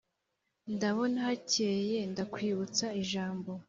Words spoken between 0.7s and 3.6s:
ndabona hakeye Ndakwibutsa ijambo